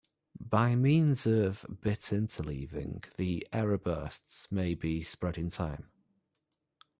By 0.39 0.75
means 0.75 1.27
of 1.27 1.63
bit-interleaving, 1.83 3.13
the 3.17 3.47
error 3.53 3.77
bursts 3.77 4.51
may 4.51 4.73
be 4.73 5.03
spread 5.03 5.37
in 5.37 5.51
time. 5.51 5.91